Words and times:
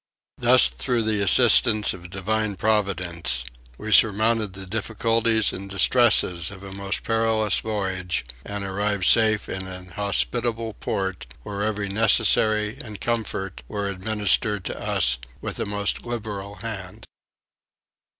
Thus 0.39 0.69
through 0.69 1.03
the 1.03 1.21
assistance 1.21 1.93
of 1.93 2.09
Divine 2.09 2.55
Providence 2.55 3.45
we 3.77 3.91
surmounted 3.91 4.53
the 4.53 4.65
difficulties 4.65 5.53
and 5.53 5.69
distresses 5.69 6.49
of 6.49 6.63
a 6.63 6.71
most 6.71 7.03
perilous 7.03 7.59
voyage 7.59 8.25
and 8.43 8.63
arrived 8.63 9.05
safe 9.05 9.47
in 9.47 9.67
an 9.67 9.89
hospitable 9.89 10.73
port 10.73 11.27
where 11.43 11.61
every 11.61 11.87
necessary 11.87 12.79
and 12.83 12.99
comfort 12.99 13.61
were 13.67 13.87
administered 13.89 14.65
to 14.65 14.79
us 14.81 15.19
with 15.39 15.59
a 15.59 15.67
most 15.67 16.03
liberal 16.03 16.55
hand. 16.55 17.05